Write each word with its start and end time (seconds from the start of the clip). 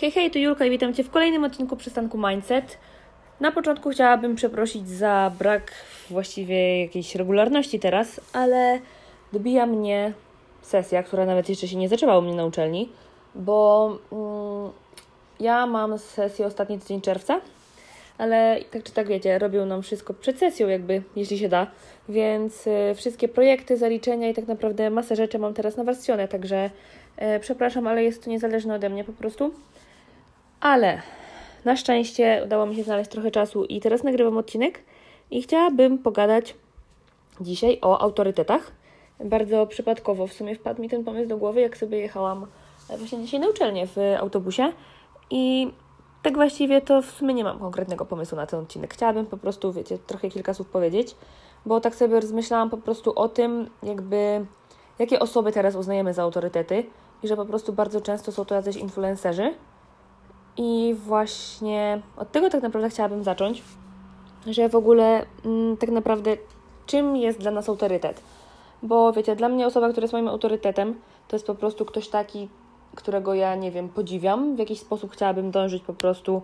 Hej, 0.00 0.10
hej, 0.10 0.30
to 0.30 0.38
Julka 0.38 0.64
i 0.64 0.70
witam 0.70 0.94
Cię 0.94 1.04
w 1.04 1.10
kolejnym 1.10 1.44
odcinku 1.44 1.76
Przystanku 1.76 2.18
Mindset. 2.18 2.78
Na 3.40 3.52
początku 3.52 3.90
chciałabym 3.90 4.34
przeprosić 4.34 4.88
za 4.88 5.32
brak 5.38 5.72
właściwie 6.10 6.80
jakiejś 6.80 7.14
regularności 7.14 7.80
teraz, 7.80 8.20
ale 8.32 8.80
dobija 9.32 9.66
mnie 9.66 10.12
sesja, 10.62 11.02
która 11.02 11.26
nawet 11.26 11.48
jeszcze 11.48 11.68
się 11.68 11.76
nie 11.76 11.88
zaczęła 11.88 12.18
u 12.18 12.22
mnie 12.22 12.34
na 12.34 12.44
uczelni, 12.44 12.88
bo 13.34 13.88
mm, 14.12 14.72
ja 15.40 15.66
mam 15.66 15.98
sesję 15.98 16.46
ostatni 16.46 16.78
tydzień 16.78 17.00
czerwca, 17.00 17.40
ale 18.18 18.60
tak 18.70 18.82
czy 18.82 18.92
tak 18.92 19.08
wiecie, 19.08 19.38
robią 19.38 19.66
nam 19.66 19.82
wszystko 19.82 20.14
przed 20.14 20.38
sesją 20.38 20.68
jakby, 20.68 21.02
jeśli 21.16 21.38
się 21.38 21.48
da, 21.48 21.66
więc 22.08 22.66
y, 22.66 22.94
wszystkie 22.96 23.28
projekty, 23.28 23.76
zaliczenia 23.76 24.28
i 24.28 24.34
tak 24.34 24.46
naprawdę 24.46 24.90
masę 24.90 25.16
rzeczy 25.16 25.38
mam 25.38 25.54
teraz 25.54 25.76
nawarstwione, 25.76 26.28
także 26.28 26.70
y, 27.36 27.40
przepraszam, 27.40 27.86
ale 27.86 28.04
jest 28.04 28.24
to 28.24 28.30
niezależne 28.30 28.74
ode 28.74 28.88
mnie 28.88 29.04
po 29.04 29.12
prostu. 29.12 29.54
Ale 30.60 31.02
na 31.64 31.76
szczęście 31.76 32.42
udało 32.44 32.66
mi 32.66 32.76
się 32.76 32.82
znaleźć 32.82 33.10
trochę 33.10 33.30
czasu 33.30 33.64
i 33.64 33.80
teraz 33.80 34.02
nagrywam 34.02 34.36
odcinek 34.36 34.80
i 35.30 35.42
chciałabym 35.42 35.98
pogadać 35.98 36.54
dzisiaj 37.40 37.78
o 37.82 38.00
autorytetach. 38.00 38.72
Bardzo 39.24 39.66
przypadkowo 39.66 40.26
w 40.26 40.32
sumie 40.32 40.54
wpadł 40.54 40.82
mi 40.82 40.88
ten 40.88 41.04
pomysł 41.04 41.28
do 41.28 41.36
głowy, 41.36 41.60
jak 41.60 41.76
sobie 41.76 41.98
jechałam 41.98 42.46
właśnie 42.98 43.22
dzisiaj 43.24 43.40
na 43.40 43.48
uczelnię 43.48 43.86
w 43.86 43.96
autobusie 44.18 44.72
i 45.30 45.72
tak 46.22 46.34
właściwie 46.34 46.80
to 46.80 47.02
w 47.02 47.10
sumie 47.10 47.34
nie 47.34 47.44
mam 47.44 47.58
konkretnego 47.58 48.04
pomysłu 48.04 48.36
na 48.36 48.46
ten 48.46 48.60
odcinek. 48.60 48.94
Chciałabym 48.94 49.26
po 49.26 49.36
prostu, 49.36 49.72
wiecie, 49.72 49.98
trochę 49.98 50.28
kilka 50.28 50.54
słów 50.54 50.68
powiedzieć, 50.68 51.16
bo 51.66 51.80
tak 51.80 51.94
sobie 51.94 52.20
rozmyślałam 52.20 52.70
po 52.70 52.76
prostu 52.76 53.12
o 53.18 53.28
tym, 53.28 53.70
jakby 53.82 54.46
jakie 54.98 55.20
osoby 55.20 55.52
teraz 55.52 55.76
uznajemy 55.76 56.14
za 56.14 56.22
autorytety 56.22 56.86
i 57.22 57.28
że 57.28 57.36
po 57.36 57.44
prostu 57.44 57.72
bardzo 57.72 58.00
często 58.00 58.32
są 58.32 58.44
to 58.44 58.54
jacyś 58.54 58.76
influencerzy, 58.76 59.54
i 60.56 60.94
właśnie 60.98 62.02
od 62.16 62.32
tego 62.32 62.50
tak 62.50 62.62
naprawdę 62.62 62.90
chciałabym 62.90 63.24
zacząć, 63.24 63.62
że 64.46 64.68
w 64.68 64.74
ogóle 64.74 65.26
mm, 65.44 65.76
tak 65.76 65.90
naprawdę 65.90 66.36
czym 66.86 67.16
jest 67.16 67.38
dla 67.38 67.50
nas 67.50 67.68
autorytet. 67.68 68.22
Bo 68.82 69.12
wiecie, 69.12 69.36
dla 69.36 69.48
mnie 69.48 69.66
osoba, 69.66 69.88
która 69.88 70.04
jest 70.04 70.12
moim 70.12 70.28
autorytetem, 70.28 70.94
to 71.28 71.36
jest 71.36 71.46
po 71.46 71.54
prostu 71.54 71.84
ktoś 71.84 72.08
taki, 72.08 72.48
którego 72.94 73.34
ja, 73.34 73.54
nie 73.54 73.70
wiem, 73.70 73.88
podziwiam. 73.88 74.56
W 74.56 74.58
jakiś 74.58 74.80
sposób 74.80 75.12
chciałabym 75.12 75.50
dążyć 75.50 75.82
po 75.82 75.94
prostu 75.94 76.42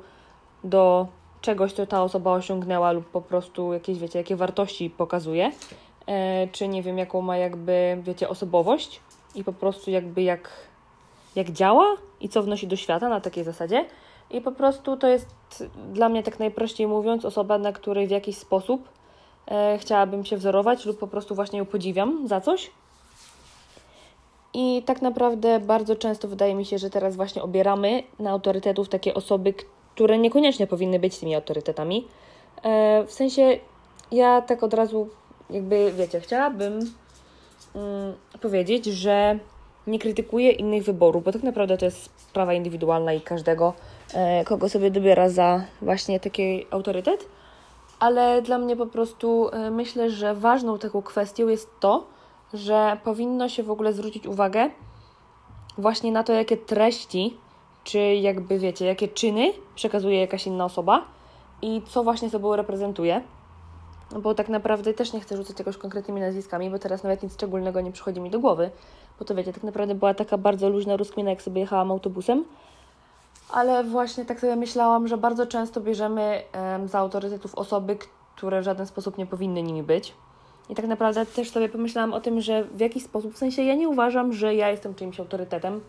do 0.64 1.06
czegoś, 1.40 1.72
co 1.72 1.86
ta 1.86 2.02
osoba 2.02 2.32
osiągnęła 2.32 2.92
lub 2.92 3.06
po 3.06 3.20
prostu 3.20 3.72
jakieś, 3.72 3.98
wiecie, 3.98 4.18
jakie 4.18 4.36
wartości 4.36 4.90
pokazuje. 4.90 5.52
E, 6.06 6.48
czy 6.52 6.68
nie 6.68 6.82
wiem, 6.82 6.98
jaką 6.98 7.20
ma 7.20 7.36
jakby, 7.36 7.98
wiecie, 8.02 8.28
osobowość 8.28 9.00
i 9.34 9.44
po 9.44 9.52
prostu 9.52 9.90
jakby 9.90 10.22
jak, 10.22 10.50
jak 11.36 11.50
działa 11.50 11.96
i 12.20 12.28
co 12.28 12.42
wnosi 12.42 12.66
do 12.66 12.76
świata 12.76 13.08
na 13.08 13.20
takiej 13.20 13.44
zasadzie. 13.44 13.84
I 14.30 14.40
po 14.40 14.52
prostu 14.52 14.96
to 14.96 15.08
jest 15.08 15.26
dla 15.92 16.08
mnie 16.08 16.22
tak 16.22 16.38
najprościej 16.38 16.86
mówiąc 16.86 17.24
osoba, 17.24 17.58
na 17.58 17.72
której 17.72 18.06
w 18.06 18.10
jakiś 18.10 18.36
sposób 18.36 18.88
e, 19.46 19.78
chciałabym 19.78 20.24
się 20.24 20.36
wzorować 20.36 20.86
lub 20.86 20.98
po 20.98 21.06
prostu 21.06 21.34
właśnie 21.34 21.58
ją 21.58 21.66
podziwiam 21.66 22.28
za 22.28 22.40
coś. 22.40 22.70
I 24.54 24.82
tak 24.86 25.02
naprawdę 25.02 25.60
bardzo 25.60 25.96
często 25.96 26.28
wydaje 26.28 26.54
mi 26.54 26.64
się, 26.64 26.78
że 26.78 26.90
teraz 26.90 27.16
właśnie 27.16 27.42
obieramy 27.42 28.02
na 28.18 28.30
autorytetów 28.30 28.88
takie 28.88 29.14
osoby, 29.14 29.54
które 29.94 30.18
niekoniecznie 30.18 30.66
powinny 30.66 30.98
być 30.98 31.18
tymi 31.18 31.34
autorytetami. 31.34 32.06
E, 32.62 33.04
w 33.06 33.12
sensie 33.12 33.58
ja 34.12 34.42
tak 34.42 34.62
od 34.62 34.74
razu 34.74 35.08
jakby 35.50 35.92
wiecie, 35.92 36.20
chciałabym 36.20 36.72
mm, 37.74 38.14
powiedzieć, 38.40 38.84
że 38.84 39.38
nie 39.86 39.98
krytykuję 39.98 40.50
innych 40.50 40.84
wyborów, 40.84 41.24
bo 41.24 41.32
tak 41.32 41.42
naprawdę 41.42 41.78
to 41.78 41.84
jest 41.84 42.10
sprawa 42.16 42.54
indywidualna 42.54 43.12
i 43.12 43.20
każdego, 43.20 43.74
e, 44.14 44.44
kogo 44.44 44.68
sobie 44.68 44.90
dobiera 44.90 45.28
za 45.28 45.64
właśnie 45.82 46.20
taki 46.20 46.66
autorytet. 46.70 47.28
Ale 47.98 48.42
dla 48.42 48.58
mnie 48.58 48.76
po 48.76 48.86
prostu 48.86 49.48
e, 49.52 49.70
myślę, 49.70 50.10
że 50.10 50.34
ważną 50.34 50.78
taką 50.78 51.02
kwestią 51.02 51.48
jest 51.48 51.70
to, 51.80 52.06
że 52.54 52.98
powinno 53.04 53.48
się 53.48 53.62
w 53.62 53.70
ogóle 53.70 53.92
zwrócić 53.92 54.26
uwagę 54.26 54.70
właśnie 55.78 56.12
na 56.12 56.24
to, 56.24 56.32
jakie 56.32 56.56
treści, 56.56 57.36
czy 57.84 57.98
jakby 57.98 58.58
wiecie, 58.58 58.84
jakie 58.84 59.08
czyny 59.08 59.52
przekazuje 59.74 60.20
jakaś 60.20 60.46
inna 60.46 60.64
osoba 60.64 61.04
i 61.62 61.82
co 61.88 62.04
właśnie 62.04 62.30
sobą 62.30 62.56
reprezentuje. 62.56 63.22
Bo 64.20 64.34
tak 64.34 64.48
naprawdę 64.48 64.94
też 64.94 65.12
nie 65.12 65.20
chcę 65.20 65.36
rzucać 65.36 65.58
jakoś 65.58 65.76
konkretnymi 65.76 66.20
nazwiskami, 66.20 66.70
bo 66.70 66.78
teraz 66.78 67.02
nawet 67.02 67.22
nic 67.22 67.34
szczególnego 67.34 67.80
nie 67.80 67.92
przychodzi 67.92 68.20
mi 68.20 68.30
do 68.30 68.40
głowy, 68.40 68.70
bo 69.18 69.24
to 69.24 69.34
wiecie, 69.34 69.52
tak 69.52 69.62
naprawdę 69.62 69.94
była 69.94 70.14
taka 70.14 70.38
bardzo 70.38 70.68
luźna 70.68 70.96
rozkmina, 70.96 71.30
jak 71.30 71.42
sobie 71.42 71.60
jechałam 71.60 71.90
autobusem. 71.90 72.44
Ale 73.50 73.84
właśnie 73.84 74.24
tak 74.24 74.40
sobie 74.40 74.56
myślałam, 74.56 75.08
że 75.08 75.16
bardzo 75.16 75.46
często 75.46 75.80
bierzemy 75.80 76.42
um, 76.72 76.88
za 76.88 76.98
autorytetów 76.98 77.54
osoby, 77.54 77.96
które 78.36 78.60
w 78.60 78.64
żaden 78.64 78.86
sposób 78.86 79.18
nie 79.18 79.26
powinny 79.26 79.62
nimi 79.62 79.82
być. 79.82 80.14
I 80.68 80.74
tak 80.74 80.86
naprawdę 80.86 81.26
też 81.26 81.50
sobie 81.50 81.68
pomyślałam 81.68 82.12
o 82.12 82.20
tym, 82.20 82.40
że 82.40 82.64
w 82.64 82.80
jakiś 82.80 83.04
sposób, 83.04 83.34
w 83.34 83.38
sensie 83.38 83.62
ja 83.62 83.74
nie 83.74 83.88
uważam, 83.88 84.32
że 84.32 84.54
ja 84.54 84.70
jestem 84.70 84.94
czyimś 84.94 85.20
autorytetem, 85.20 85.80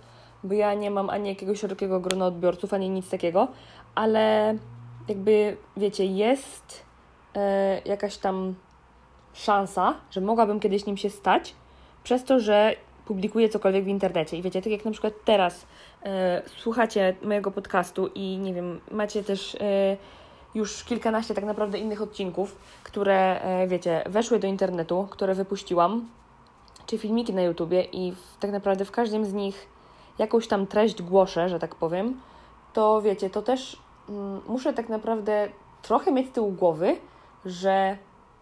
bo 0.44 0.54
ja 0.54 0.74
nie 0.74 0.92
mam 0.92 1.10
ani 1.10 1.30
jakiegoś 1.30 1.60
szerokiego 1.60 2.00
grona 2.00 2.26
odbiorców, 2.26 2.74
ani 2.74 2.90
nic 2.90 3.10
takiego, 3.10 3.48
ale 3.96 4.56
jakby 5.08 5.58
wiecie, 5.78 6.06
jest 6.06 6.84
e, 7.36 7.82
jakaś 7.86 8.18
tam 8.18 8.56
szansa, 9.34 9.94
że 10.12 10.22
mogłabym 10.22 10.60
kiedyś 10.60 10.86
nim 10.86 10.98
się 10.98 11.10
stać, 11.10 11.56
przez 12.04 12.24
to, 12.24 12.40
że 12.40 12.76
publikuję 13.06 13.50
cokolwiek 13.50 13.84
w 13.84 13.88
internecie. 13.88 14.38
I 14.38 14.42
wiecie, 14.42 14.62
tak 14.62 14.72
jak 14.72 14.86
na 14.86 14.92
przykład 14.92 15.14
teraz 15.26 15.66
e, 16.04 16.42
słuchacie 16.58 17.16
mojego 17.22 17.52
podcastu 17.52 18.08
i 18.08 18.38
nie 18.38 18.54
wiem, 18.54 18.82
macie 18.92 19.24
też 19.24 19.56
e, 19.56 19.98
już 20.56 20.84
kilkanaście 20.84 21.34
tak 21.34 21.44
naprawdę 21.44 21.78
innych 21.78 22.02
odcinków, 22.02 22.56
które, 22.84 23.42
e, 23.42 23.68
wiecie, 23.68 24.04
weszły 24.06 24.40
do 24.40 24.48
internetu, 24.48 25.08
które 25.10 25.36
wypuściłam, 25.36 26.10
czy 26.86 26.98
filmiki 26.98 27.34
na 27.34 27.42
YouTubie 27.42 27.84
i 27.84 28.12
w, 28.12 28.38
tak 28.40 28.52
naprawdę 28.52 28.86
w 28.86 28.92
każdym 28.92 29.26
z 29.26 29.34
nich 29.34 29.68
jakąś 30.20 30.48
tam 30.48 30.68
treść 30.68 31.02
głoszę, 31.02 31.50
że 31.50 31.60
tak 31.60 31.76
powiem, 31.76 32.22
to 32.74 33.02
wiecie, 33.02 33.30
to 33.30 33.42
też 33.42 33.78
mm, 34.10 34.42
muszę 34.48 34.74
tak 34.74 34.90
naprawdę 34.90 35.50
trochę 35.82 36.12
mieć 36.12 36.28
z 36.28 36.32
tyłu 36.32 36.52
głowy, 36.52 36.96
że 37.46 37.98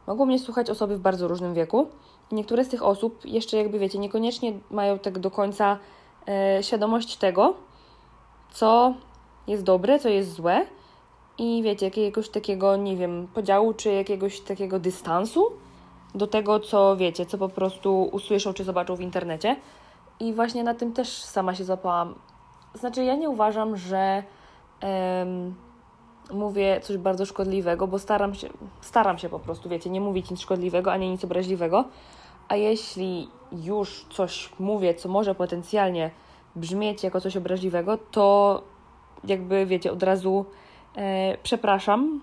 mogą 0.07 0.25
mnie 0.25 0.39
słuchać 0.39 0.69
osoby 0.69 0.97
w 0.97 1.00
bardzo 1.00 1.28
różnym 1.28 1.53
wieku 1.53 1.88
niektóre 2.31 2.66
z 2.66 2.69
tych 2.69 2.84
osób 2.84 3.25
jeszcze 3.25 3.57
jakby 3.57 3.79
wiecie, 3.79 4.00
niekoniecznie 4.00 4.53
mają 4.69 5.00
tak 5.00 5.19
do 5.19 5.31
końca 5.31 5.78
e, 6.28 6.63
świadomość 6.63 7.17
tego, 7.17 7.53
co 8.51 8.94
jest 9.47 9.63
dobre, 9.63 10.00
co 10.00 10.09
jest 10.09 10.34
złe 10.34 10.66
i 11.38 11.63
wiecie, 11.63 11.85
jakiegoś 11.85 12.29
takiego, 12.29 12.75
nie 12.75 12.97
wiem, 12.97 13.28
podziału 13.34 13.73
czy 13.73 13.91
jakiegoś 13.91 14.40
takiego 14.40 14.79
dystansu 14.79 15.51
do 16.16 16.28
tego, 16.28 16.59
co 16.59 16.97
wiecie, 16.97 17.25
co 17.25 17.38
po 17.38 17.50
prostu 17.50 18.09
usłyszą 18.11 18.53
czy 18.53 18.63
zobaczą 18.63 18.95
w 18.95 19.01
internecie. 19.01 19.56
I 20.19 20.34
właśnie 20.34 20.63
na 20.63 20.73
tym 20.73 20.94
też 20.94 21.22
sama 21.23 21.56
się 21.56 21.63
złapałam. 21.63 22.16
Znaczy, 22.73 23.03
ja 23.03 23.16
nie 23.16 23.29
uważam, 23.29 23.78
że 23.78 24.23
em, 24.81 25.56
mówię 26.34 26.80
coś 26.81 26.97
bardzo 26.97 27.25
szkodliwego, 27.25 27.88
bo 27.88 28.00
staram 28.00 28.36
się, 28.36 28.50
staram 28.81 29.18
się 29.18 29.30
po 29.30 29.40
prostu, 29.40 29.69
wiecie, 29.69 29.90
nie 29.90 30.02
mówić 30.02 30.31
nic 30.31 30.40
szkodliwego 30.40 30.92
ani 30.92 31.09
nic 31.09 31.24
obraźliwego, 31.24 31.86
a 32.47 32.56
jeśli 32.56 33.30
już 33.52 34.06
coś 34.09 34.50
mówię, 34.59 34.94
co 34.94 35.09
może 35.09 35.36
potencjalnie 35.36 36.12
brzmieć 36.56 37.03
jako 37.03 37.22
coś 37.22 37.38
obraźliwego, 37.38 37.97
to 38.12 38.62
jakby 39.24 39.66
wiecie, 39.66 39.91
od 39.91 40.03
razu 40.03 40.46
e, 40.96 41.38
przepraszam 41.44 42.22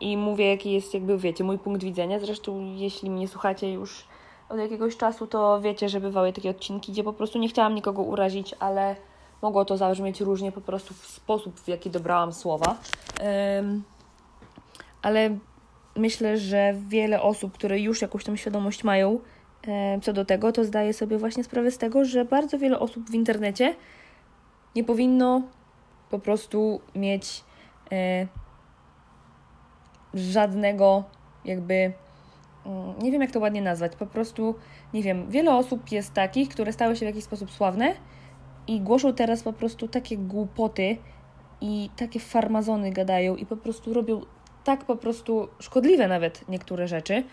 i 0.00 0.16
mówię, 0.16 0.50
jaki 0.50 0.72
jest 0.72 0.94
jakby, 0.94 1.18
wiecie, 1.18 1.44
mój 1.44 1.58
punkt 1.58 1.84
widzenia. 1.84 2.20
Zresztą, 2.20 2.74
jeśli 2.76 3.10
mnie 3.10 3.28
słuchacie 3.28 3.72
już 3.72 4.04
od 4.48 4.58
jakiegoś 4.58 4.96
czasu, 4.96 5.26
to 5.26 5.60
wiecie, 5.60 5.88
że 5.88 6.00
bywały 6.00 6.32
takie 6.32 6.50
odcinki, 6.50 6.92
gdzie 6.92 7.04
po 7.04 7.12
prostu 7.12 7.38
nie 7.38 7.48
chciałam 7.48 7.74
nikogo 7.74 8.02
urazić, 8.02 8.54
ale 8.58 8.96
mogło 9.42 9.64
to 9.64 9.76
zabrzmieć 9.76 10.20
różnie 10.20 10.52
po 10.52 10.60
prostu 10.60 10.94
w 10.94 11.06
sposób, 11.06 11.60
w 11.60 11.68
jaki 11.68 11.90
dobrałam 11.90 12.32
słowa. 12.32 12.76
Ale 15.02 15.38
myślę, 15.96 16.38
że 16.38 16.74
wiele 16.88 17.22
osób, 17.22 17.52
które 17.52 17.80
już 17.80 18.02
jakąś 18.02 18.24
tam 18.24 18.36
świadomość 18.36 18.84
mają, 18.84 19.18
co 20.02 20.12
do 20.12 20.24
tego, 20.24 20.52
to 20.52 20.64
zdaję 20.64 20.92
sobie 20.92 21.18
właśnie 21.18 21.44
sprawę 21.44 21.70
z 21.70 21.78
tego, 21.78 22.04
że 22.04 22.24
bardzo 22.24 22.58
wiele 22.58 22.78
osób 22.78 23.10
w 23.10 23.14
internecie 23.14 23.74
nie 24.76 24.84
powinno 24.84 25.42
po 26.10 26.18
prostu 26.18 26.80
mieć 26.94 27.44
e, 27.92 28.26
żadnego 30.14 31.04
jakby 31.44 31.92
mm, 32.66 32.98
nie 32.98 33.12
wiem 33.12 33.22
jak 33.22 33.30
to 33.30 33.40
ładnie 33.40 33.62
nazwać, 33.62 33.96
po 33.96 34.06
prostu 34.06 34.54
nie 34.94 35.02
wiem, 35.02 35.30
wiele 35.30 35.54
osób 35.54 35.92
jest 35.92 36.14
takich, 36.14 36.48
które 36.48 36.72
stały 36.72 36.96
się 36.96 37.06
w 37.06 37.08
jakiś 37.08 37.24
sposób 37.24 37.50
sławne 37.50 37.94
i 38.66 38.80
głoszą 38.80 39.12
teraz 39.12 39.42
po 39.42 39.52
prostu 39.52 39.88
takie 39.88 40.16
głupoty 40.16 40.96
i 41.60 41.90
takie 41.96 42.20
farmazony 42.20 42.90
gadają 42.90 43.36
i 43.36 43.46
po 43.46 43.56
prostu 43.56 43.94
robią 43.94 44.20
tak 44.64 44.84
po 44.84 44.96
prostu 44.96 45.48
szkodliwe 45.58 46.08
nawet 46.08 46.48
niektóre 46.48 46.88
rzeczy, 46.88 47.24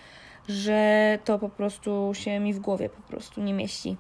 że 0.48 1.20
to 1.26 1.40
po 1.40 1.50
prostu 1.50 2.12
się 2.14 2.40
mi 2.40 2.54
w 2.54 2.60
głowie 2.60 2.90
po 2.90 3.02
prostu 3.02 3.42
nie 3.42 3.54
mieści. 3.54 3.98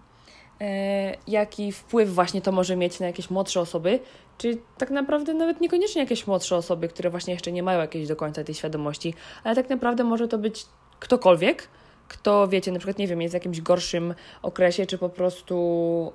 E, 0.61 1.15
jaki 1.27 1.71
wpływ 1.71 2.13
właśnie 2.13 2.41
to 2.41 2.51
może 2.51 2.75
mieć 2.75 2.99
na 2.99 3.07
jakieś 3.07 3.29
młodsze 3.29 3.61
osoby 3.61 3.99
czy 4.37 4.57
tak 4.77 4.91
naprawdę 4.91 5.33
nawet 5.33 5.61
niekoniecznie 5.61 6.01
jakieś 6.01 6.27
młodsze 6.27 6.55
osoby, 6.55 6.87
które 6.87 7.09
właśnie 7.09 7.33
jeszcze 7.33 7.51
nie 7.51 7.63
mają 7.63 7.79
jakiejś 7.79 8.07
do 8.07 8.15
końca 8.15 8.43
tej 8.43 8.55
świadomości, 8.55 9.13
ale 9.43 9.55
tak 9.55 9.69
naprawdę 9.69 10.03
może 10.03 10.27
to 10.27 10.37
być 10.37 10.65
ktokolwiek, 10.99 11.67
kto, 12.09 12.47
wiecie, 12.47 12.71
na 12.71 12.79
przykład, 12.79 12.97
nie 12.97 13.07
wiem, 13.07 13.21
jest 13.21 13.31
w 13.31 13.33
jakimś 13.33 13.61
gorszym 13.61 14.13
okresie, 14.41 14.85
czy 14.85 14.97
po 14.97 15.09
prostu, 15.09 16.11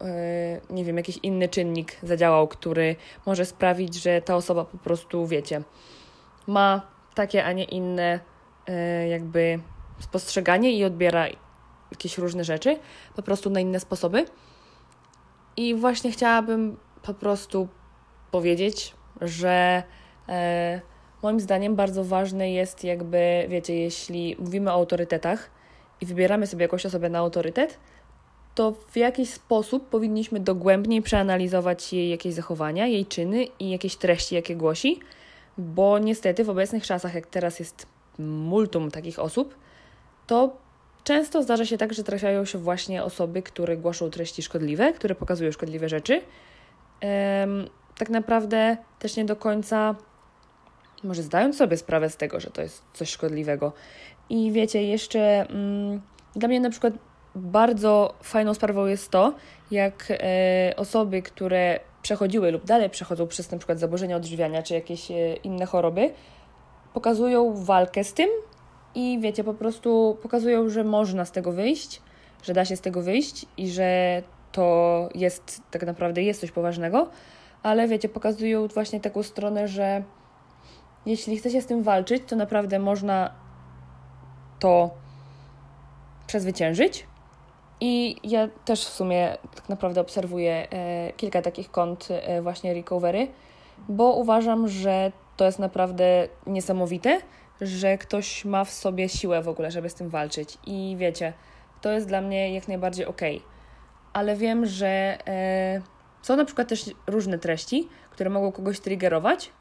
yy, 0.70 0.76
nie 0.76 0.84
wiem, 0.84 0.96
jakiś 0.96 1.18
inny 1.22 1.48
czynnik 1.48 1.96
zadziałał, 2.02 2.48
który 2.48 2.96
może 3.26 3.44
sprawić, 3.44 3.94
że 3.94 4.22
ta 4.22 4.36
osoba 4.36 4.64
po 4.64 4.78
prostu, 4.78 5.26
wiecie, 5.26 5.62
ma 6.46 6.82
takie, 7.14 7.44
a 7.44 7.52
nie 7.52 7.64
inne 7.64 8.20
yy, 8.68 9.08
jakby 9.08 9.58
spostrzeganie 10.00 10.72
i 10.72 10.84
odbiera 10.84 11.26
jakieś 11.90 12.18
różne 12.18 12.44
rzeczy 12.44 12.78
po 13.16 13.22
prostu 13.22 13.50
na 13.50 13.60
inne 13.60 13.80
sposoby. 13.80 14.24
I 15.56 15.74
właśnie 15.74 16.10
chciałabym 16.10 16.76
po 17.02 17.14
prostu 17.14 17.68
powiedzieć, 18.30 18.94
że 19.20 19.82
e, 20.28 20.80
moim 21.22 21.40
zdaniem 21.40 21.76
bardzo 21.76 22.04
ważne 22.04 22.52
jest 22.52 22.84
jakby, 22.84 23.46
wiecie, 23.48 23.74
jeśli 23.74 24.36
mówimy 24.38 24.70
o 24.70 24.74
autorytetach 24.74 25.50
i 26.00 26.06
wybieramy 26.06 26.46
sobie 26.46 26.62
jakąś 26.62 26.86
osobę 26.86 27.08
na 27.08 27.18
autorytet, 27.18 27.78
to 28.54 28.72
w 28.72 28.96
jakiś 28.96 29.30
sposób 29.30 29.88
powinniśmy 29.88 30.40
dogłębniej 30.40 31.02
przeanalizować 31.02 31.92
jej 31.92 32.10
jakieś 32.10 32.34
zachowania, 32.34 32.86
jej 32.86 33.06
czyny 33.06 33.44
i 33.58 33.70
jakieś 33.70 33.96
treści, 33.96 34.34
jakie 34.34 34.56
głosi, 34.56 35.00
bo 35.58 35.98
niestety 35.98 36.44
w 36.44 36.50
obecnych 36.50 36.86
czasach, 36.86 37.14
jak 37.14 37.26
teraz 37.26 37.58
jest 37.58 37.86
multum 38.18 38.90
takich 38.90 39.18
osób, 39.18 39.54
to 40.26 40.56
często 41.04 41.42
zdarza 41.42 41.66
się 41.66 41.78
tak, 41.78 41.94
że 41.94 42.04
trafiają 42.04 42.44
się 42.44 42.58
właśnie 42.58 43.04
osoby, 43.04 43.42
które 43.42 43.76
głoszą 43.76 44.10
treści 44.10 44.42
szkodliwe, 44.42 44.92
które 44.92 45.14
pokazują 45.14 45.52
szkodliwe 45.52 45.88
rzeczy. 45.88 46.22
tak 47.98 48.10
naprawdę 48.10 48.76
też 48.98 49.16
nie 49.16 49.24
do 49.24 49.36
końca, 49.36 49.94
może 51.04 51.22
zdając 51.22 51.56
sobie 51.56 51.76
sprawę 51.76 52.10
z 52.10 52.16
tego, 52.16 52.40
że 52.40 52.50
to 52.50 52.62
jest 52.62 52.82
coś 52.92 53.10
szkodliwego. 53.10 53.72
I 54.30 54.52
wiecie, 54.52 54.82
jeszcze 54.82 55.46
mm, 55.50 56.00
dla 56.36 56.48
mnie 56.48 56.60
na 56.60 56.70
przykład 56.70 56.94
bardzo 57.34 58.14
fajną 58.22 58.54
sprawą 58.54 58.86
jest 58.86 59.10
to, 59.10 59.34
jak 59.70 60.06
e, 60.10 60.74
osoby, 60.76 61.22
które 61.22 61.80
przechodziły 62.02 62.50
lub 62.50 62.64
dalej 62.64 62.90
przechodzą 62.90 63.26
przez 63.26 63.50
na 63.50 63.58
przykład 63.58 63.78
zaburzenia 63.78 64.16
odżywiania 64.16 64.62
czy 64.62 64.74
jakieś 64.74 65.10
e, 65.10 65.34
inne 65.34 65.66
choroby, 65.66 66.10
pokazują 66.94 67.64
walkę 67.64 68.04
z 68.04 68.14
tym 68.14 68.28
i 68.94 69.18
wiecie, 69.20 69.44
po 69.44 69.54
prostu 69.54 70.18
pokazują, 70.22 70.68
że 70.68 70.84
można 70.84 71.24
z 71.24 71.32
tego 71.32 71.52
wyjść, 71.52 72.02
że 72.42 72.52
da 72.52 72.64
się 72.64 72.76
z 72.76 72.80
tego 72.80 73.02
wyjść 73.02 73.46
i 73.56 73.70
że 73.70 74.22
to 74.52 75.08
jest 75.14 75.62
tak 75.70 75.86
naprawdę 75.86 76.22
jest 76.22 76.40
coś 76.40 76.50
poważnego, 76.50 77.08
ale 77.62 77.88
wiecie, 77.88 78.08
pokazują 78.08 78.68
właśnie 78.68 79.00
taką 79.00 79.22
stronę, 79.22 79.68
że 79.68 80.02
jeśli 81.06 81.36
chce 81.36 81.50
się 81.50 81.62
z 81.62 81.66
tym 81.66 81.82
walczyć, 81.82 82.22
to 82.26 82.36
naprawdę 82.36 82.78
można 82.78 83.43
to 84.64 84.90
przezwyciężyć. 86.26 87.06
I 87.80 88.16
ja 88.22 88.48
też 88.64 88.84
w 88.84 88.88
sumie 88.88 89.36
tak 89.54 89.68
naprawdę 89.68 90.00
obserwuję 90.00 90.70
e, 90.70 91.12
kilka 91.16 91.42
takich 91.42 91.70
kont 91.70 92.08
e, 92.10 92.42
właśnie 92.42 92.74
recovery, 92.74 93.28
bo 93.88 94.12
uważam, 94.12 94.68
że 94.68 95.12
to 95.36 95.44
jest 95.44 95.58
naprawdę 95.58 96.28
niesamowite, 96.46 97.20
że 97.60 97.98
ktoś 97.98 98.44
ma 98.44 98.64
w 98.64 98.70
sobie 98.70 99.08
siłę 99.08 99.42
w 99.42 99.48
ogóle, 99.48 99.70
żeby 99.70 99.90
z 99.90 99.94
tym 99.94 100.08
walczyć. 100.08 100.58
I 100.66 100.96
wiecie, 100.98 101.32
to 101.80 101.92
jest 101.92 102.08
dla 102.08 102.20
mnie 102.20 102.54
jak 102.54 102.68
najbardziej 102.68 103.06
ok. 103.06 103.20
Ale 104.12 104.36
wiem, 104.36 104.66
że 104.66 105.18
e, 105.26 105.82
są 106.22 106.36
na 106.36 106.44
przykład 106.44 106.68
też 106.68 106.90
różne 107.06 107.38
treści, 107.38 107.88
które 108.10 108.30
mogą 108.30 108.52
kogoś 108.52 108.80
triggerować. 108.80 109.52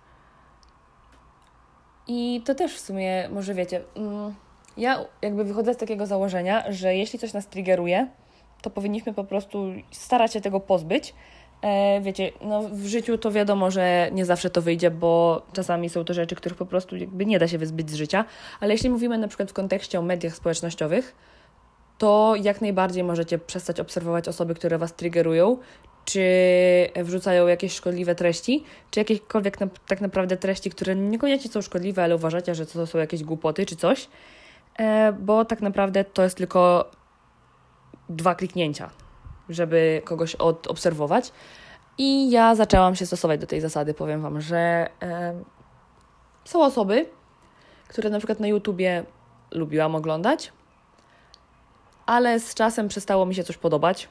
I 2.08 2.42
to 2.46 2.56
też 2.56 2.76
w 2.76 2.80
sumie, 2.80 3.30
może 3.30 3.54
wiecie, 3.54 3.82
mm, 3.96 4.34
ja 4.78 5.06
jakby 5.22 5.44
wychodzę 5.44 5.74
z 5.74 5.78
takiego 5.78 6.06
założenia, 6.06 6.72
że 6.72 6.96
jeśli 6.96 7.20
coś 7.20 7.34
nas 7.34 7.48
triggeruje, 7.48 8.08
to 8.62 8.70
powinniśmy 8.70 9.14
po 9.14 9.24
prostu 9.24 9.74
starać 9.92 10.34
się 10.34 10.42
tego 10.42 10.60
pozbyć, 10.60 11.14
E, 11.64 12.02
wiecie, 12.02 12.32
no 12.42 12.64
w 12.64 12.86
życiu 12.86 13.18
to 13.18 13.32
wiadomo, 13.32 13.72
że 13.72 14.10
nie 14.12 14.26
zawsze 14.26 14.50
to 14.50 14.62
wyjdzie, 14.62 14.92
bo 14.92 15.42
czasami 15.54 15.90
są 15.90 16.06
to 16.06 16.14
rzeczy, 16.14 16.36
których 16.36 16.58
po 16.58 16.66
prostu 16.66 16.98
jakby 16.98 17.26
nie 17.26 17.40
da 17.40 17.48
się 17.48 17.58
wyzbyć 17.58 17.90
z 17.90 17.94
życia, 17.94 18.26
ale 18.60 18.74
jeśli 18.74 18.90
mówimy 18.90 19.18
na 19.18 19.28
przykład 19.28 19.50
w 19.50 19.54
kontekście 19.54 20.00
o 20.00 20.02
mediach 20.02 20.36
społecznościowych, 20.36 21.16
to 21.98 22.34
jak 22.42 22.62
najbardziej 22.62 23.04
możecie 23.04 23.38
przestać 23.38 23.80
obserwować 23.80 24.28
osoby, 24.28 24.56
które 24.56 24.78
Was 24.78 24.94
triggerują, 24.94 25.58
czy 26.06 26.24
wrzucają 26.96 27.48
jakieś 27.48 27.74
szkodliwe 27.74 28.16
treści, 28.16 28.64
czy 28.92 29.00
jakiekolwiek 29.00 29.60
na, 29.60 29.68
tak 29.88 30.02
naprawdę 30.02 30.38
treści, 30.38 30.70
które 30.70 30.96
niekoniecznie 30.96 31.52
są 31.52 31.62
szkodliwe, 31.62 32.04
ale 32.04 32.16
uważacie, 32.16 32.56
że 32.56 32.66
to 32.66 32.88
są 32.88 32.98
jakieś 32.98 33.24
głupoty 33.24 33.66
czy 33.66 33.76
coś, 33.76 34.08
bo 35.20 35.46
tak 35.46 35.62
naprawdę 35.62 36.04
to 36.04 36.24
jest 36.24 36.38
tylko 36.38 36.92
dwa 38.10 38.36
kliknięcia 38.36 38.90
żeby 39.50 40.02
kogoś 40.06 40.36
odobserwować. 40.36 41.32
I 41.98 42.32
ja 42.32 42.56
zaczęłam 42.56 42.96
się 42.96 43.06
stosować 43.06 43.40
do 43.40 43.48
tej 43.48 43.62
zasady. 43.62 43.94
Powiem 43.94 44.22
Wam, 44.22 44.42
że 44.42 44.90
e, 45.02 45.34
są 46.46 46.64
osoby, 46.64 47.06
które 47.88 48.10
na 48.10 48.18
przykład 48.18 48.40
na 48.40 48.48
YouTubie 48.48 49.04
lubiłam 49.52 49.96
oglądać, 49.96 50.52
ale 52.06 52.40
z 52.40 52.54
czasem 52.54 52.88
przestało 52.88 53.26
mi 53.26 53.36
się 53.36 53.44
coś 53.44 53.58
podobać. 53.58 54.10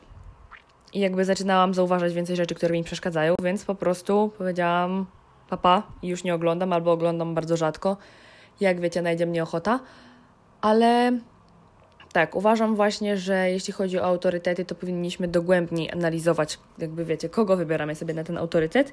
I 0.92 1.00
jakby 1.00 1.24
zaczynałam 1.24 1.74
zauważać 1.74 2.12
więcej 2.12 2.36
rzeczy, 2.36 2.54
które 2.54 2.74
mi 2.74 2.84
przeszkadzają, 2.84 3.34
więc 3.42 3.64
po 3.64 3.74
prostu 3.74 4.32
powiedziałam 4.38 5.06
papa 5.48 5.82
już 6.02 6.24
nie 6.24 6.34
oglądam, 6.34 6.72
albo 6.72 6.92
oglądam 6.92 7.34
bardzo 7.34 7.56
rzadko. 7.56 7.96
Jak 8.60 8.80
wiecie, 8.80 9.02
najdzie 9.02 9.26
mnie 9.26 9.42
ochota. 9.42 9.80
Ale 10.62 11.12
tak, 12.12 12.34
uważam 12.34 12.76
właśnie, 12.76 13.16
że 13.16 13.50
jeśli 13.50 13.72
chodzi 13.72 13.98
o 13.98 14.04
autorytety, 14.04 14.64
to 14.64 14.74
powinniśmy 14.74 15.28
dogłębniej 15.28 15.92
analizować, 15.92 16.58
jakby 16.78 17.04
wiecie, 17.04 17.28
kogo 17.28 17.56
wybieramy 17.56 17.94
sobie 17.94 18.14
na 18.14 18.24
ten 18.24 18.38
autorytet. 18.38 18.92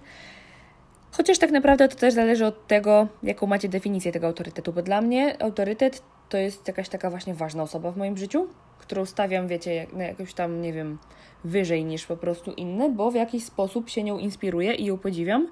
Chociaż 1.11 1.39
tak 1.39 1.51
naprawdę 1.51 1.87
to 1.87 1.95
też 1.95 2.13
zależy 2.13 2.45
od 2.45 2.67
tego, 2.67 3.07
jaką 3.23 3.47
macie 3.47 3.69
definicję 3.69 4.11
tego 4.11 4.27
autorytetu, 4.27 4.73
bo 4.73 4.81
dla 4.81 5.01
mnie 5.01 5.41
autorytet 5.43 6.03
to 6.29 6.37
jest 6.37 6.67
jakaś 6.67 6.89
taka 6.89 7.09
właśnie 7.09 7.33
ważna 7.33 7.63
osoba 7.63 7.91
w 7.91 7.97
moim 7.97 8.17
życiu, 8.17 8.47
którą 8.77 9.05
stawiam, 9.05 9.47
wiecie, 9.47 9.75
jak, 9.75 9.93
na 9.93 10.03
jakoś 10.03 10.33
tam, 10.33 10.61
nie 10.61 10.73
wiem, 10.73 10.97
wyżej 11.43 11.85
niż 11.85 12.05
po 12.05 12.17
prostu 12.17 12.51
inne, 12.51 12.89
bo 12.89 13.11
w 13.11 13.15
jakiś 13.15 13.43
sposób 13.43 13.89
się 13.89 14.03
nią 14.03 14.17
inspiruję 14.17 14.73
i 14.73 14.85
ją 14.85 14.97
podziwiam 14.97 15.47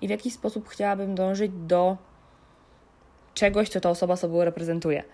i 0.00 0.06
w 0.06 0.10
jakiś 0.10 0.34
sposób 0.34 0.68
chciałabym 0.68 1.14
dążyć 1.14 1.52
do 1.54 1.96
czegoś, 3.34 3.68
co 3.68 3.80
ta 3.80 3.90
osoba 3.90 4.16
sobą 4.16 4.44
reprezentuje 4.44 5.04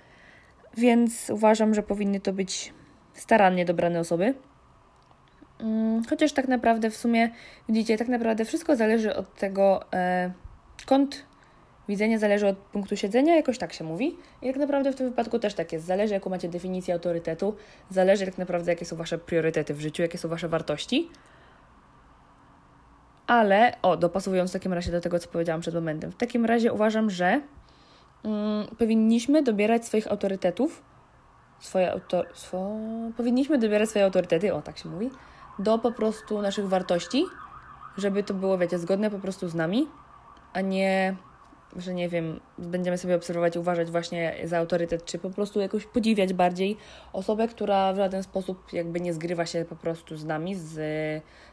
więc 0.77 1.31
uważam, 1.31 1.75
że 1.75 1.83
powinny 1.83 2.21
to 2.21 2.33
być 2.33 2.73
starannie 3.15 3.65
dobrane 3.65 4.01
osoby. 4.01 4.35
Mm, 5.61 6.05
chociaż 6.05 6.33
tak 6.33 6.49
naprawdę 6.49 6.91
w 6.91 6.97
sumie, 6.97 7.31
widzicie, 7.69 7.99
tak 7.99 8.09
naprawdę 8.09 8.45
wszystko 8.45 8.77
zależy 8.77 9.17
od 9.17 9.35
tego, 9.35 9.93
e, 9.93 10.33
kąt 10.87 11.29
widzenia 11.89 12.19
zależy 12.19 12.47
od 12.47 12.57
punktu 12.57 12.97
siedzenia, 12.97 13.37
jakoś 13.37 13.59
tak 13.59 13.73
się 13.73 13.85
mówi. 13.85 14.17
I 14.43 14.47
tak 14.47 14.57
naprawdę 14.57 14.93
w 14.93 14.97
tym 14.97 15.09
wypadku 15.09 15.39
też 15.39 15.55
tak 15.55 15.73
jest. 15.73 15.87
Zależy, 15.87 16.15
jaką 16.15 16.31
macie 16.31 16.49
definicję 16.49 16.95
autorytetu, 16.95 17.57
zależy 17.91 18.27
tak 18.27 18.39
naprawdę, 18.39 18.73
jakie 18.73 18.85
są 18.85 18.97
Wasze 18.97 19.19
priorytety 19.19 19.75
w 19.75 19.81
życiu, 19.81 20.03
jakie 20.03 20.19
są 20.19 20.29
Wasze 20.29 20.49
wartości. 20.49 21.09
Ale, 23.27 23.77
o, 23.83 23.97
dopasowując 23.97 24.51
w 24.51 24.53
takim 24.53 24.73
razie 24.73 24.93
do 24.93 25.01
tego, 25.01 25.19
co 25.19 25.29
powiedziałam 25.29 25.61
przed 25.61 25.75
momentem, 25.75 26.13
w 26.13 26.17
takim 26.17 26.45
razie 26.45 26.73
uważam, 26.73 27.11
że 27.11 27.41
mm, 28.25 28.67
powinniśmy 28.79 29.43
dobierać 29.43 29.87
swoich 29.87 30.11
autorytetów, 30.11 30.83
swoje 31.61 31.93
autor, 31.93 32.27
swo, 32.35 32.77
powinniśmy 33.17 33.59
dobierać 33.59 33.89
swoje 33.89 34.05
autorytety, 34.05 34.55
o 34.55 34.63
tak 34.63 34.79
się 34.79 34.89
mówi, 34.89 35.11
do 35.59 35.79
po 35.79 35.93
prostu 35.93 36.43
naszych 36.43 36.69
wartości, 36.69 37.25
żeby 37.97 38.23
to 38.23 38.35
było, 38.35 38.59
wiecie, 38.59 38.79
zgodne 38.79 39.11
po 39.11 39.19
prostu 39.19 39.49
z 39.49 39.55
nami, 39.55 39.87
a 40.53 40.61
nie, 40.61 41.17
że 41.77 41.95
nie 41.95 42.09
wiem, 42.09 42.41
będziemy 42.59 42.99
sobie 42.99 43.17
obserwować 43.17 43.57
uważać 43.57 43.91
właśnie 43.91 44.37
za 44.45 44.59
autorytet, 44.59 45.05
czy 45.05 45.19
po 45.19 45.31
prostu 45.31 45.61
jakoś 45.61 45.87
podziwiać 45.87 46.33
bardziej 46.33 46.77
osobę, 47.13 47.49
która 47.49 47.93
w 47.93 47.97
żaden 47.97 48.23
sposób 48.23 48.73
jakby 48.73 49.01
nie 49.01 49.15
zgrywa 49.15 49.47
się 49.47 49.65
po 49.65 49.77
prostu 49.77 50.17
z 50.17 50.25
nami, 50.25 50.55
z 50.55 50.79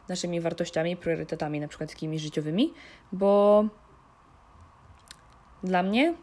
naszymi 0.09 0.41
wartościami, 0.41 0.97
priorytetami, 0.97 1.59
na 1.59 1.67
przykład 1.67 1.89
takimi 1.89 2.19
życiowymi, 2.19 2.73
bo 3.11 3.65
dla 5.63 5.83
mnie 5.83 6.13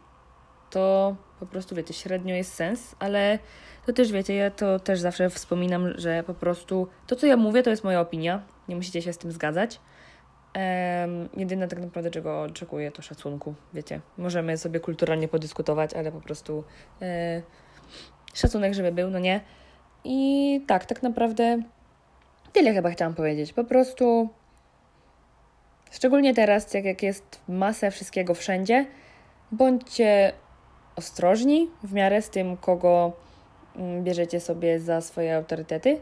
to 0.73 1.15
po 1.39 1.45
prostu, 1.45 1.75
wiecie, 1.75 1.93
średnio 1.93 2.35
jest 2.35 2.53
sens, 2.53 2.95
ale 2.99 3.39
to 3.85 3.93
też, 3.93 4.11
wiecie, 4.11 4.35
ja 4.35 4.51
to 4.51 4.79
też 4.79 4.99
zawsze 4.99 5.29
wspominam, 5.29 5.99
że 5.99 6.23
po 6.23 6.33
prostu 6.33 6.87
to, 7.07 7.15
co 7.15 7.27
ja 7.27 7.37
mówię, 7.37 7.63
to 7.63 7.69
jest 7.69 7.83
moja 7.83 8.01
opinia, 8.01 8.41
nie 8.67 8.75
musicie 8.75 9.01
się 9.01 9.13
z 9.13 9.17
tym 9.17 9.31
zgadzać. 9.31 9.79
Um, 10.55 11.29
jedyne 11.37 11.67
tak 11.67 11.79
naprawdę, 11.79 12.11
czego 12.11 12.41
oczekuję, 12.41 12.91
to 12.91 13.01
szacunku, 13.01 13.55
wiecie. 13.73 14.01
Możemy 14.17 14.57
sobie 14.57 14.79
kulturalnie 14.79 15.27
podyskutować, 15.27 15.93
ale 15.93 16.11
po 16.11 16.21
prostu 16.21 16.63
e, 17.01 17.41
szacunek, 18.33 18.73
żeby 18.73 18.91
był, 18.91 19.09
no 19.09 19.19
nie. 19.19 19.41
I 20.03 20.61
tak, 20.67 20.85
tak 20.85 21.03
naprawdę 21.03 21.61
tyle 22.53 22.73
chyba 22.73 22.89
chciałam 22.89 23.13
powiedzieć. 23.13 23.53
Po 23.53 23.63
prostu 23.63 24.29
Szczególnie 25.93 26.33
teraz, 26.33 26.73
jak, 26.73 26.85
jak 26.85 27.03
jest 27.03 27.41
masę 27.47 27.91
wszystkiego 27.91 28.33
wszędzie, 28.33 28.85
bądźcie 29.51 30.33
ostrożni 30.95 31.69
w 31.83 31.93
miarę 31.93 32.21
z 32.21 32.29
tym, 32.29 32.57
kogo 32.57 33.11
mm, 33.75 34.03
bierzecie 34.03 34.39
sobie 34.39 34.79
za 34.79 35.01
swoje 35.01 35.35
autorytety 35.35 36.01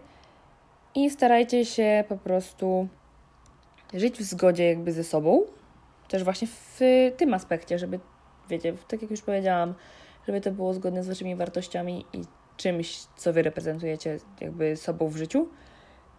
i 0.95 1.09
starajcie 1.09 1.65
się 1.65 2.03
po 2.09 2.17
prostu 2.17 2.87
żyć 3.93 4.17
w 4.17 4.21
zgodzie 4.21 4.67
jakby 4.67 4.91
ze 4.91 5.03
sobą, 5.03 5.41
też 6.07 6.23
właśnie 6.23 6.47
w 6.47 6.79
tym 7.17 7.33
aspekcie, 7.33 7.79
żeby, 7.79 7.99
wiecie, 8.49 8.73
tak 8.87 9.01
jak 9.01 9.11
już 9.11 9.21
powiedziałam, 9.21 9.73
żeby 10.27 10.41
to 10.41 10.51
było 10.51 10.73
zgodne 10.73 11.03
z 11.03 11.07
Waszymi 11.07 11.35
wartościami 11.35 12.05
i 12.13 12.21
czymś, 12.57 12.97
co 13.17 13.33
Wy 13.33 13.41
reprezentujecie 13.41 14.19
jakby 14.41 14.77
sobą 14.77 15.07
w 15.07 15.15
życiu. 15.15 15.47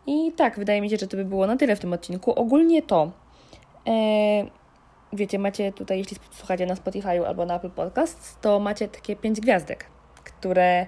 I 0.07 0.33
tak, 0.37 0.59
wydaje 0.59 0.81
mi 0.81 0.91
się, 0.91 0.97
że 0.97 1.07
to 1.07 1.17
by 1.17 1.25
było 1.25 1.47
na 1.47 1.57
tyle 1.57 1.77
w 1.77 1.81
tym 1.81 1.93
odcinku. 1.93 2.33
Ogólnie 2.33 2.83
to, 2.83 3.13
e, 3.87 3.93
wiecie, 5.13 5.39
macie 5.39 5.73
tutaj, 5.73 5.99
jeśli 5.99 6.17
słuchacie 6.31 6.67
na 6.67 6.77
Spotify 6.77 7.27
albo 7.27 7.47
na 7.47 7.57
Apple 7.57 7.71
Podcasts, 7.71 8.39
to 8.41 8.61
macie 8.61 8.89
takie 8.89 9.17
pięć 9.17 9.41
gwiazdek, 9.41 9.87
które 10.25 10.87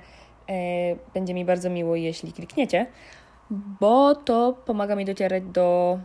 e, 0.49 0.97
będzie 1.15 1.35
mi 1.35 1.45
bardzo 1.45 1.71
miło, 1.71 1.97
jeśli 1.97 2.33
klikniecie, 2.33 2.87
bo 3.51 4.15
to 4.15 4.53
pomaga 4.67 4.97
mi 4.97 5.05
docierać 5.05 5.43
do 5.45 5.99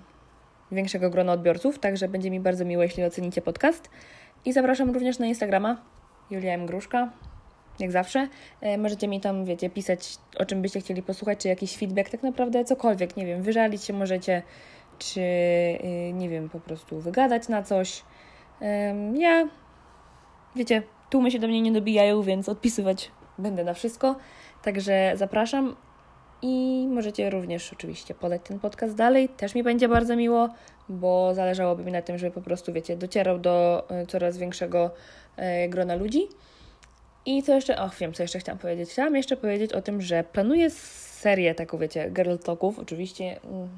większego 0.71 1.09
grona 1.09 1.31
odbiorców, 1.31 1.79
także 1.79 2.07
będzie 2.07 2.31
mi 2.31 2.39
bardzo 2.39 2.65
miło, 2.65 2.83
jeśli 2.83 3.03
ocenicie 3.03 3.41
podcast. 3.41 3.89
I 4.45 4.53
zapraszam 4.53 4.89
również 4.89 5.19
na 5.19 5.25
Instagrama 5.25 5.81
Julia 6.29 6.53
M. 6.53 6.65
Gruszka, 6.65 7.09
jak 7.79 7.91
zawsze. 7.91 8.27
E, 8.61 8.77
możecie 8.77 9.07
mi 9.07 9.21
tam, 9.21 9.45
wiecie, 9.45 9.69
pisać, 9.69 10.17
o 10.37 10.45
czym 10.45 10.61
byście 10.61 10.79
chcieli 10.79 11.03
posłuchać, 11.03 11.39
czy 11.39 11.47
jakiś 11.47 11.77
feedback, 11.77 12.09
tak 12.09 12.23
naprawdę 12.23 12.65
cokolwiek, 12.65 13.17
nie 13.17 13.25
wiem, 13.25 13.43
wyżalić 13.43 13.83
się 13.83 13.93
możecie, 13.93 14.41
czy, 14.99 15.21
y, 15.21 16.13
nie 16.13 16.29
wiem, 16.29 16.49
po 16.49 16.59
prostu 16.59 16.99
wygadać 16.99 17.47
na 17.47 17.63
coś. 17.63 18.03
Ja, 19.13 19.47
wiecie, 20.55 20.83
tłumy 21.09 21.31
się 21.31 21.39
do 21.39 21.47
mnie 21.47 21.61
nie 21.61 21.71
dobijają, 21.71 22.21
więc 22.21 22.49
odpisywać 22.49 23.11
będę 23.37 23.63
na 23.63 23.73
wszystko. 23.73 24.15
Także 24.63 25.11
zapraszam 25.15 25.75
i 26.41 26.87
możecie 26.89 27.29
również 27.29 27.73
oczywiście 27.73 28.13
podać 28.13 28.41
ten 28.43 28.59
podcast 28.59 28.95
dalej. 28.95 29.29
Też 29.29 29.55
mi 29.55 29.63
będzie 29.63 29.87
bardzo 29.87 30.15
miło, 30.15 30.49
bo 30.89 31.33
zależałoby 31.33 31.83
mi 31.83 31.91
na 31.91 32.01
tym, 32.01 32.17
żeby 32.17 32.31
po 32.31 32.41
prostu, 32.41 32.73
wiecie, 32.73 32.97
docierał 32.97 33.39
do 33.39 33.87
y, 34.03 34.07
coraz 34.07 34.37
większego 34.37 34.91
y, 35.65 35.69
grona 35.69 35.95
ludzi. 35.95 36.27
I 37.25 37.43
co 37.43 37.53
jeszcze? 37.53 37.81
Och, 37.81 37.95
wiem, 37.95 38.13
co 38.13 38.23
jeszcze 38.23 38.39
chciałam 38.39 38.59
powiedzieć. 38.59 38.89
Chciałam 38.89 39.15
jeszcze 39.15 39.37
powiedzieć 39.37 39.73
o 39.73 39.81
tym, 39.81 40.01
że 40.01 40.23
planuję 40.23 40.69
serię 40.69 41.55
taką, 41.55 41.77
wiecie, 41.77 42.09
girl 42.09 42.35
talków. 42.37 42.79
Oczywiście 42.79 43.41
mm, 43.43 43.69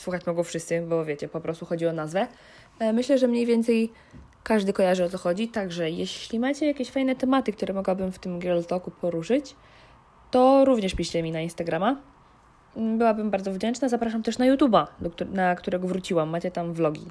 słuchać 0.00 0.26
mogą 0.26 0.42
wszyscy, 0.42 0.82
bo 0.88 1.04
wiecie, 1.04 1.28
po 1.28 1.40
prostu 1.40 1.66
chodzi 1.66 1.86
o 1.86 1.92
nazwę. 1.92 2.26
E, 2.78 2.92
myślę, 2.92 3.18
że 3.18 3.28
mniej 3.28 3.46
więcej 3.46 3.92
każdy 4.42 4.72
kojarzy 4.72 5.04
o 5.04 5.08
co 5.08 5.18
chodzi, 5.18 5.48
także 5.48 5.90
jeśli 5.90 6.38
macie 6.38 6.66
jakieś 6.66 6.90
fajne 6.90 7.16
tematy, 7.16 7.52
które 7.52 7.74
mogłabym 7.74 8.12
w 8.12 8.18
tym 8.18 8.38
girl 8.38 8.62
talku 8.62 8.90
poruszyć, 8.90 9.56
to 10.30 10.64
również 10.64 10.94
piszcie 10.94 11.22
mi 11.22 11.32
na 11.32 11.40
Instagrama. 11.40 11.96
Mm, 12.76 12.98
byłabym 12.98 13.30
bardzo 13.30 13.52
wdzięczna. 13.52 13.88
Zapraszam 13.88 14.22
też 14.22 14.38
na 14.38 14.46
YouTube'a, 14.46 14.86
na 15.32 15.54
którego 15.54 15.88
wróciłam. 15.88 16.28
Macie 16.28 16.50
tam 16.50 16.72
vlogi. 16.74 17.06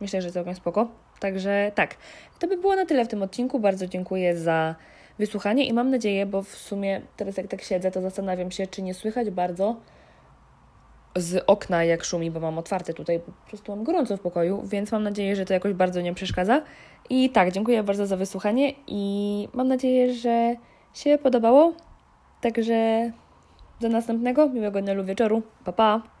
Myślę, 0.00 0.22
że 0.22 0.32
całkiem 0.32 0.54
spoko. 0.54 0.88
Także 1.20 1.72
tak, 1.74 1.96
to 2.38 2.46
by 2.46 2.56
było 2.56 2.76
na 2.76 2.86
tyle 2.86 3.04
w 3.04 3.08
tym 3.08 3.22
odcinku. 3.22 3.60
Bardzo 3.60 3.86
dziękuję 3.86 4.36
za 4.36 4.74
wysłuchanie 5.18 5.66
i 5.66 5.72
mam 5.72 5.90
nadzieję, 5.90 6.26
bo 6.26 6.42
w 6.42 6.48
sumie 6.48 7.02
teraz 7.16 7.36
jak 7.36 7.46
tak 7.46 7.62
siedzę, 7.62 7.90
to 7.90 8.00
zastanawiam 8.00 8.50
się, 8.50 8.66
czy 8.66 8.82
nie 8.82 8.94
słychać 8.94 9.30
bardzo 9.30 9.76
z 11.20 11.44
okna 11.46 11.84
jak 11.84 12.04
szumi, 12.04 12.30
bo 12.30 12.40
mam 12.40 12.58
otwarte 12.58 12.94
tutaj, 12.94 13.20
po 13.20 13.48
prostu 13.48 13.76
mam 13.76 13.84
gorąco 13.84 14.16
w 14.16 14.20
pokoju, 14.20 14.62
więc 14.66 14.92
mam 14.92 15.02
nadzieję, 15.02 15.36
że 15.36 15.44
to 15.44 15.54
jakoś 15.54 15.72
bardzo 15.72 16.00
nie 16.00 16.14
przeszkadza. 16.14 16.62
I 17.10 17.30
tak, 17.30 17.52
dziękuję 17.52 17.82
bardzo 17.82 18.06
za 18.06 18.16
wysłuchanie 18.16 18.72
i 18.86 19.48
mam 19.54 19.68
nadzieję, 19.68 20.14
że 20.14 20.54
się 20.94 21.18
podobało. 21.18 21.72
Także 22.40 23.10
do 23.80 23.88
następnego, 23.88 24.48
miłego 24.48 24.82
dnia 24.82 24.94
lub 24.94 25.06
wieczoru. 25.06 25.42
Pa, 25.64 25.72
pa! 25.72 26.17